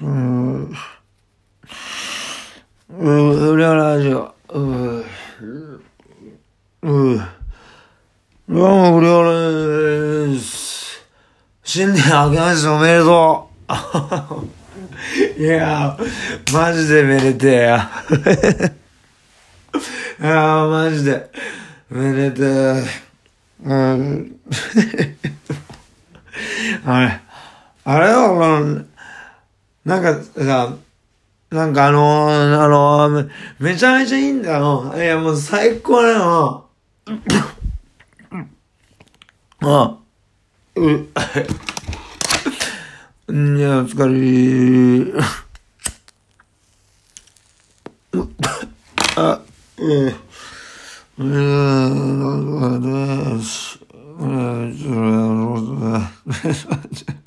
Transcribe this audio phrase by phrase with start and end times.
[0.00, 0.74] うん。
[2.90, 4.34] うん、無料ラジオ。
[4.50, 5.04] うん。
[6.82, 7.18] うん。
[7.18, 7.24] ど
[8.48, 11.04] うも、無料です。
[11.62, 13.50] 新年明けましておめでと
[15.38, 15.40] う。
[15.40, 17.90] いやー、マジでめでてえや。
[20.20, 21.30] いやー、マジで、
[21.88, 22.84] めでてえ。
[23.64, 24.40] うん。
[26.84, 27.20] あれ、
[27.84, 28.84] あれよ、この
[29.84, 30.76] なんかさ、
[31.50, 34.92] なんかあのー、あのー、めちゃめちゃいいんだよ。
[34.96, 36.68] いや、もう最高だよ。
[39.60, 39.98] あ、
[40.76, 40.84] う、い
[43.60, 45.20] や、疲れ
[49.16, 49.40] あ、
[49.78, 50.14] うん。
[51.18, 52.86] うん、なんかね、
[53.32, 53.48] うん、そ
[54.90, 54.94] れ、